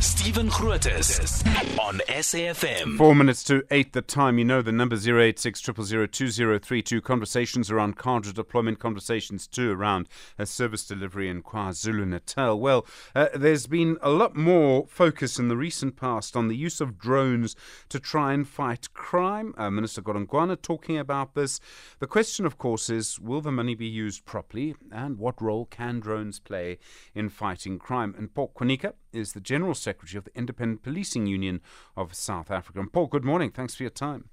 Stephen 0.00 0.48
Grootes 0.48 1.42
on 1.78 2.00
SAFM. 2.08 2.98
Four 2.98 3.14
minutes 3.14 3.42
to 3.44 3.64
eight 3.70 3.94
the 3.94 4.02
time. 4.02 4.38
You 4.38 4.44
know 4.44 4.60
the 4.60 4.70
number 4.70 4.96
086 4.96 5.62
2032 5.62 7.00
Conversations 7.00 7.70
around 7.70 7.96
cadre 7.96 8.32
deployment, 8.32 8.78
conversations 8.78 9.46
too 9.46 9.72
around 9.72 10.08
uh, 10.38 10.44
service 10.44 10.86
delivery 10.86 11.30
in 11.30 11.42
KwaZulu 11.42 12.06
Natal. 12.06 12.60
Well, 12.60 12.86
uh, 13.14 13.28
there's 13.34 13.66
been 13.66 13.96
a 14.02 14.10
lot 14.10 14.36
more 14.36 14.86
focus 14.86 15.38
in 15.38 15.48
the 15.48 15.56
recent 15.56 15.96
past 15.96 16.36
on 16.36 16.48
the 16.48 16.56
use 16.56 16.80
of 16.82 16.98
drones 16.98 17.56
to 17.88 17.98
try 17.98 18.34
and 18.34 18.46
fight 18.46 18.92
crime. 18.92 19.54
Uh, 19.56 19.70
Minister 19.70 20.02
Godongwana 20.02 20.60
talking 20.60 20.98
about 20.98 21.34
this. 21.34 21.58
The 22.00 22.06
question, 22.06 22.44
of 22.44 22.58
course, 22.58 22.90
is 22.90 23.18
will 23.18 23.40
the 23.40 23.52
money 23.52 23.74
be 23.74 23.86
used 23.86 24.26
properly 24.26 24.74
and 24.92 25.18
what 25.18 25.40
role 25.40 25.64
can 25.64 26.00
drones 26.00 26.38
play 26.38 26.78
in 27.14 27.30
fighting 27.30 27.78
crime? 27.78 28.14
And 28.18 28.34
Mpho 28.34 28.52
Kwinika 28.52 28.92
is 29.16 29.32
the 29.32 29.40
General 29.40 29.74
Secretary 29.74 30.18
of 30.18 30.24
the 30.24 30.36
Independent 30.36 30.82
Policing 30.82 31.26
Union 31.26 31.60
of 31.96 32.14
South 32.14 32.50
Africa. 32.50 32.80
And 32.80 32.92
Mpho, 32.92 33.08
good 33.08 33.24
morning. 33.24 33.50
Thanks 33.50 33.74
for 33.74 33.82
your 33.82 33.90
time. 33.90 34.28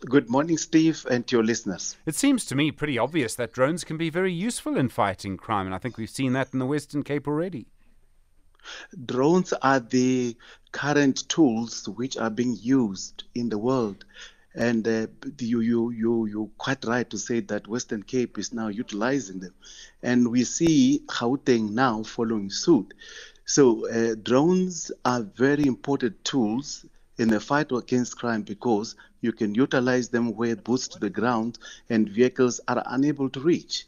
Good 0.00 0.30
morning, 0.30 0.56
Steve, 0.58 1.04
and 1.10 1.26
to 1.26 1.36
your 1.36 1.44
listeners. 1.44 1.96
It 2.06 2.14
seems 2.14 2.44
to 2.46 2.54
me 2.54 2.70
pretty 2.70 2.98
obvious 2.98 3.34
that 3.34 3.52
drones 3.52 3.82
can 3.82 3.96
be 3.96 4.10
very 4.10 4.32
useful 4.32 4.76
in 4.76 4.88
fighting 4.88 5.36
crime, 5.36 5.66
and 5.66 5.74
I 5.74 5.78
think 5.78 5.96
we've 5.96 6.08
seen 6.08 6.34
that 6.34 6.52
in 6.52 6.60
the 6.60 6.66
Western 6.66 7.02
Cape 7.02 7.26
already. 7.26 7.66
Drones 9.06 9.52
are 9.54 9.80
the 9.80 10.36
current 10.72 11.28
tools 11.28 11.88
which 11.88 12.16
are 12.16 12.30
being 12.30 12.56
used 12.60 13.24
in 13.34 13.48
the 13.48 13.58
world. 13.58 14.04
And 14.54 14.86
uh, 14.88 15.06
you, 15.38 15.60
you, 15.60 15.90
you, 15.90 16.26
you're 16.26 16.50
quite 16.58 16.84
right 16.84 17.08
to 17.10 17.18
say 17.18 17.40
that 17.40 17.68
Western 17.68 18.02
Cape 18.02 18.38
is 18.38 18.52
now 18.52 18.68
utilizing 18.68 19.40
them. 19.40 19.54
And 20.02 20.30
we 20.30 20.44
see 20.44 21.02
Gauteng 21.06 21.70
now 21.70 22.02
following 22.02 22.50
suit. 22.50 22.92
So 23.48 23.88
uh, 23.88 24.14
drones 24.22 24.92
are 25.06 25.22
very 25.22 25.66
important 25.66 26.22
tools 26.22 26.84
in 27.16 27.28
the 27.28 27.40
fight 27.40 27.72
against 27.72 28.18
crime 28.18 28.42
because 28.42 28.94
you 29.22 29.32
can 29.32 29.54
utilize 29.54 30.10
them 30.10 30.36
where 30.36 30.54
boots 30.54 30.86
to 30.88 30.98
the 30.98 31.08
ground 31.08 31.58
and 31.88 32.10
vehicles 32.10 32.60
are 32.68 32.82
unable 32.84 33.30
to 33.30 33.40
reach. 33.40 33.86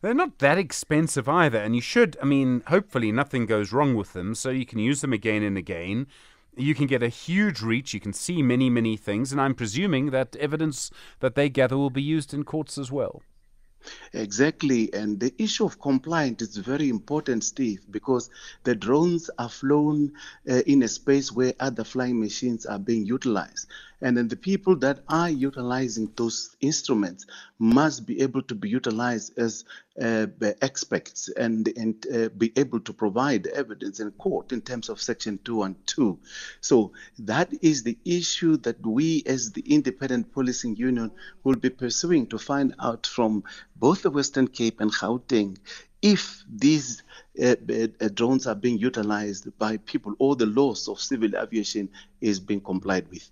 They're 0.00 0.14
not 0.14 0.38
that 0.38 0.56
expensive 0.56 1.28
either, 1.28 1.58
and 1.58 1.74
you 1.76 1.82
should, 1.82 2.16
I 2.22 2.24
mean, 2.24 2.62
hopefully 2.68 3.12
nothing 3.12 3.44
goes 3.44 3.70
wrong 3.70 3.94
with 3.94 4.14
them, 4.14 4.34
so 4.34 4.48
you 4.48 4.64
can 4.64 4.78
use 4.78 5.02
them 5.02 5.12
again 5.12 5.42
and 5.42 5.58
again. 5.58 6.06
You 6.56 6.74
can 6.74 6.86
get 6.86 7.02
a 7.02 7.08
huge 7.08 7.60
reach, 7.60 7.92
you 7.92 8.00
can 8.00 8.14
see 8.14 8.42
many, 8.42 8.70
many 8.70 8.96
things, 8.96 9.30
and 9.30 9.40
I'm 9.42 9.54
presuming 9.54 10.10
that 10.10 10.36
evidence 10.36 10.90
that 11.20 11.34
they 11.34 11.50
gather 11.50 11.76
will 11.76 11.90
be 11.90 12.02
used 12.02 12.32
in 12.32 12.44
courts 12.44 12.78
as 12.78 12.90
well. 12.90 13.22
Exactly. 14.12 14.92
And 14.94 15.18
the 15.20 15.34
issue 15.38 15.64
of 15.64 15.80
compliance 15.80 16.42
is 16.42 16.56
very 16.56 16.88
important, 16.88 17.44
Steve, 17.44 17.84
because 17.90 18.30
the 18.64 18.74
drones 18.74 19.30
are 19.38 19.48
flown 19.48 20.12
uh, 20.48 20.62
in 20.66 20.82
a 20.82 20.88
space 20.88 21.32
where 21.32 21.54
other 21.60 21.84
flying 21.84 22.20
machines 22.20 22.64
are 22.66 22.78
being 22.78 23.04
utilized. 23.06 23.66
And 24.02 24.16
then 24.16 24.28
the 24.28 24.36
people 24.36 24.76
that 24.76 25.00
are 25.08 25.30
utilizing 25.30 26.12
those 26.16 26.56
instruments 26.60 27.24
must 27.58 28.04
be 28.04 28.20
able 28.20 28.42
to 28.42 28.54
be 28.54 28.68
utilized 28.68 29.38
as 29.38 29.64
uh, 30.00 30.26
experts 30.60 31.28
and, 31.28 31.68
and 31.76 32.06
uh, 32.12 32.28
be 32.30 32.52
able 32.56 32.80
to 32.80 32.92
provide 32.92 33.46
evidence 33.46 34.00
in 34.00 34.10
court 34.12 34.52
in 34.52 34.60
terms 34.60 34.88
of 34.88 35.00
Section 35.00 35.38
2 35.44 35.62
and 35.62 35.86
2. 35.86 36.18
So 36.60 36.92
that 37.20 37.52
is 37.62 37.84
the 37.84 37.96
issue 38.04 38.56
that 38.58 38.84
we, 38.84 39.22
as 39.26 39.52
the 39.52 39.62
Independent 39.62 40.32
Policing 40.32 40.76
Union, 40.76 41.12
will 41.44 41.56
be 41.56 41.70
pursuing 41.70 42.26
to 42.28 42.38
find 42.38 42.74
out 42.80 43.06
from 43.06 43.44
both 43.76 44.02
the 44.02 44.10
Western 44.10 44.48
Cape 44.48 44.80
and 44.80 44.92
Gauteng 44.92 45.58
if 46.02 46.42
these 46.52 47.02
drones 48.14 48.46
are 48.46 48.54
being 48.54 48.78
utilized 48.78 49.56
by 49.58 49.76
people 49.78 50.14
All 50.18 50.34
the 50.34 50.46
laws 50.46 50.88
of 50.88 51.00
civil 51.00 51.36
aviation 51.36 51.88
is 52.20 52.40
being 52.40 52.60
complied 52.60 53.08
with. 53.10 53.30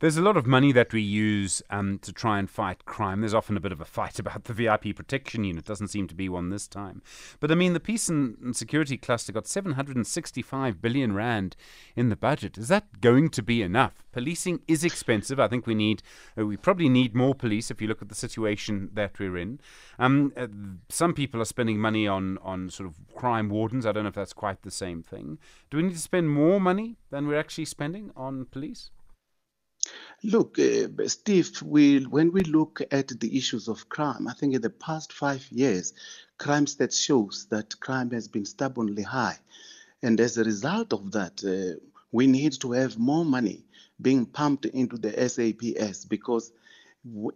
There's 0.00 0.16
a 0.16 0.22
lot 0.22 0.38
of 0.38 0.46
money 0.46 0.72
that 0.72 0.94
we 0.94 1.02
use 1.02 1.60
um, 1.68 1.98
to 1.98 2.10
try 2.10 2.38
and 2.38 2.48
fight 2.48 2.86
crime. 2.86 3.20
There's 3.20 3.34
often 3.34 3.58
a 3.58 3.60
bit 3.60 3.70
of 3.70 3.82
a 3.82 3.84
fight 3.84 4.18
about 4.18 4.44
the 4.44 4.54
VIP 4.54 4.96
protection 4.96 5.44
unit. 5.44 5.66
Doesn't 5.66 5.88
seem 5.88 6.08
to 6.08 6.14
be 6.14 6.26
one 6.26 6.48
this 6.48 6.66
time. 6.66 7.02
But 7.38 7.52
I 7.52 7.54
mean, 7.54 7.74
the 7.74 7.80
peace 7.80 8.08
and 8.08 8.56
security 8.56 8.96
cluster 8.96 9.30
got 9.30 9.46
765 9.46 10.80
billion 10.80 11.14
rand 11.14 11.54
in 11.96 12.08
the 12.08 12.16
budget. 12.16 12.56
Is 12.56 12.68
that 12.68 13.02
going 13.02 13.28
to 13.28 13.42
be 13.42 13.60
enough? 13.60 14.02
Policing 14.10 14.60
is 14.66 14.84
expensive. 14.84 15.38
I 15.38 15.48
think 15.48 15.66
we 15.66 15.74
need, 15.74 16.02
uh, 16.38 16.46
we 16.46 16.56
probably 16.56 16.88
need 16.88 17.14
more 17.14 17.34
police 17.34 17.70
if 17.70 17.82
you 17.82 17.86
look 17.86 18.00
at 18.00 18.08
the 18.08 18.14
situation 18.14 18.88
that 18.94 19.18
we're 19.18 19.36
in. 19.36 19.60
Um, 19.98 20.32
uh, 20.34 20.46
some 20.88 21.12
people 21.12 21.42
are 21.42 21.44
spending 21.44 21.78
money 21.78 22.08
on 22.08 22.38
on 22.38 22.70
sort 22.70 22.88
of 22.88 22.94
crime 23.14 23.29
wardens. 23.38 23.86
I 23.86 23.92
don't 23.92 24.04
know 24.04 24.08
if 24.08 24.14
that's 24.14 24.32
quite 24.32 24.62
the 24.62 24.70
same 24.70 25.02
thing. 25.02 25.38
Do 25.70 25.76
we 25.76 25.84
need 25.84 25.92
to 25.92 25.98
spend 25.98 26.30
more 26.30 26.60
money 26.60 26.96
than 27.10 27.26
we're 27.26 27.38
actually 27.38 27.66
spending 27.66 28.10
on 28.16 28.46
police? 28.46 28.90
Look, 30.22 30.58
uh, 30.58 30.88
Steve, 31.06 31.62
we, 31.62 32.04
when 32.04 32.32
we 32.32 32.42
look 32.42 32.82
at 32.90 33.08
the 33.08 33.36
issues 33.36 33.68
of 33.68 33.88
crime, 33.88 34.28
I 34.28 34.34
think 34.34 34.54
in 34.54 34.60
the 34.60 34.70
past 34.70 35.12
five 35.12 35.46
years, 35.50 35.94
crime 36.38 36.66
stats 36.66 37.02
shows 37.02 37.46
that 37.50 37.80
crime 37.80 38.10
has 38.10 38.28
been 38.28 38.44
stubbornly 38.44 39.02
high. 39.02 39.38
And 40.02 40.20
as 40.20 40.36
a 40.36 40.44
result 40.44 40.92
of 40.92 41.12
that, 41.12 41.42
uh, 41.44 41.80
we 42.12 42.26
need 42.26 42.60
to 42.60 42.72
have 42.72 42.98
more 42.98 43.24
money 43.24 43.64
being 44.00 44.26
pumped 44.26 44.66
into 44.66 44.96
the 44.96 45.12
SAPS 45.28 46.04
because 46.04 46.52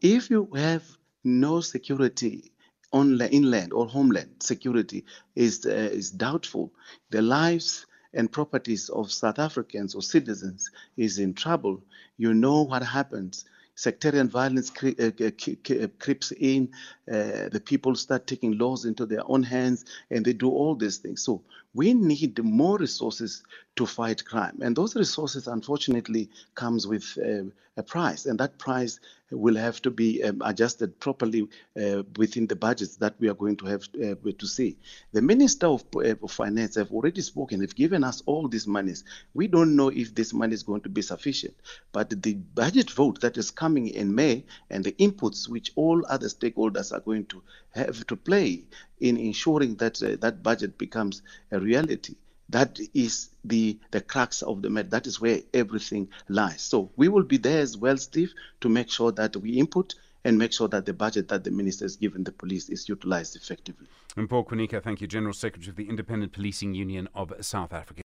if 0.01 0.31
you 0.31 0.49
have 0.55 0.85
no 1.23 1.61
security 1.61 2.53
on 2.95 3.21
inland 3.21 3.73
or 3.73 3.87
homeland 3.89 4.31
security 4.41 5.05
is 5.37 5.67
uh, 5.67 5.71
is 6.01 6.11
doubtful, 6.13 6.73
the 7.11 7.23
lives 7.23 7.87
and 8.15 8.31
properties 8.33 8.89
of 8.91 9.13
South 9.13 9.39
Africans 9.39 9.95
or 9.95 10.03
citizens 10.03 10.71
is 10.97 11.19
in 11.19 11.35
trouble, 11.35 11.83
you 12.17 12.33
know 12.35 12.63
what 12.63 12.83
happens. 12.83 13.45
Sectarian 13.77 14.29
violence 14.29 14.71
cre- 14.71 15.01
uh, 15.01 15.11
uh, 15.21 15.89
creeps 15.99 16.33
in, 16.33 16.71
uh, 17.13 17.49
the 17.51 17.63
people 17.65 17.97
start 17.97 18.27
taking 18.27 18.57
laws 18.57 18.85
into 18.85 19.05
their 19.07 19.23
own 19.27 19.43
hands, 19.43 19.85
and 20.11 20.25
they 20.25 20.33
do 20.33 20.49
all 20.51 20.77
these 20.77 20.99
things. 20.99 21.23
So 21.23 21.43
we 21.75 21.93
need 21.93 22.43
more 22.43 22.79
resources 22.79 23.43
to 23.77 23.87
fight 23.87 24.25
crime, 24.25 24.59
and 24.63 24.77
those 24.77 24.95
resources, 24.95 25.49
unfortunately, 25.49 26.31
comes 26.55 26.87
with 26.87 27.19
uh, 27.19 27.51
a 27.77 27.83
price, 27.83 28.27
and 28.27 28.39
that 28.39 28.59
price 28.59 29.01
will 29.31 29.57
have 29.57 29.83
to 29.83 29.91
be 29.91 30.23
um, 30.23 30.41
adjusted 30.45 30.99
properly 31.01 31.49
uh, 31.81 32.03
within 32.17 32.47
the 32.47 32.55
budgets 32.55 32.97
that 32.97 33.15
we 33.19 33.29
are 33.29 33.35
going 33.35 33.57
to 33.57 33.67
have 33.67 33.83
uh, 34.03 34.15
to 34.39 34.47
see. 34.47 34.79
The 35.13 35.23
Minister 35.23 35.67
of, 35.67 35.85
uh, 35.97 36.15
of 36.23 36.31
Finance 36.31 36.77
have 36.77 36.93
already 36.93 37.21
spoken, 37.23 37.61
have 37.61 37.75
given 37.75 38.05
us 38.05 38.23
all 38.27 38.49
these 38.49 38.67
monies. 38.67 39.03
We 39.33 39.49
don't 39.49 39.75
know 39.75 39.89
if 39.89 40.15
this 40.15 40.33
money 40.33 40.55
is 40.55 40.63
going 40.63 40.83
to 40.83 40.89
be 40.89 41.03
sufficient, 41.03 41.55
but 41.93 42.11
the 42.23 42.35
budget 42.35 42.91
vote 42.91 43.21
that 43.23 43.37
is 43.37 43.51
coming 43.51 43.89
in 43.89 44.15
May 44.15 44.45
and 44.71 44.85
the 44.85 44.93
inputs 44.93 45.49
which 45.49 45.73
all 45.75 46.05
other 46.09 46.29
stakeholders 46.29 46.93
are 46.93 47.01
going 47.01 47.27
to 47.27 47.43
have 47.71 48.07
to 48.07 48.17
play 48.17 48.65
in 49.01 49.17
ensuring 49.17 49.75
that 49.77 50.01
uh, 50.03 50.17
that 50.21 50.43
budget 50.43 50.79
becomes 50.79 51.23
a 51.51 51.59
reality 51.65 52.15
that 52.51 52.79
is 52.93 53.31
the 53.45 53.79
the 53.91 54.01
crux 54.01 54.43
of 54.43 54.63
the 54.63 54.71
matter. 54.71 54.89
That 54.89 55.07
is 55.07 55.21
where 55.21 55.41
everything 55.53 56.09
lies. 56.29 56.61
So 56.61 56.91
we 56.97 57.09
will 57.09 57.23
be 57.23 57.39
there 57.39 57.61
as 57.61 57.77
well, 57.77 57.97
Steve, 57.97 58.33
to 58.61 58.69
make 58.69 58.91
sure 58.91 59.13
that 59.13 59.37
we 59.37 59.53
input 59.53 59.95
and 60.25 60.39
make 60.39 60.53
sure 60.53 60.69
that 60.69 60.87
the 60.87 60.93
budget 60.93 61.29
that 61.29 61.45
the 61.45 61.51
minister 61.51 61.85
has 61.85 61.97
given 61.97 62.25
the 62.25 62.33
police 62.33 62.69
is 62.69 62.89
utilized 62.89 63.37
effectively. 63.37 63.87
And 64.17 64.29
Mpho 64.29 64.47
Kwinika, 64.47 64.83
thank 64.83 65.01
you, 65.01 65.07
General 65.07 65.35
Secretary 65.35 65.71
of 65.71 65.77
the 65.77 65.89
Independent 65.89 66.33
Policing 66.33 66.75
Union 66.75 67.09
of 67.15 67.33
South 67.41 67.73
Africa. 67.73 68.03